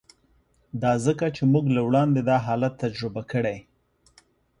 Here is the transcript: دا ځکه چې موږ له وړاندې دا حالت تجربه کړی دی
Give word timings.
دا 0.81 0.93
ځکه 1.05 1.25
چې 1.35 1.43
موږ 1.53 1.65
له 1.75 1.81
وړاندې 1.87 2.19
دا 2.29 2.37
حالت 2.45 2.73
تجربه 2.83 3.21
کړی 3.31 3.57
دی 3.61 3.67